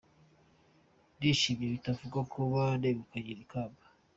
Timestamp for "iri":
3.33-3.45